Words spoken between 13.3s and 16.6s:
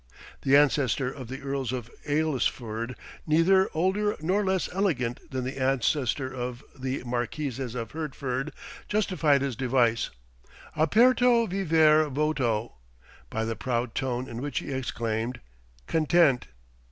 the proud tone in which he exclaimed, "Content."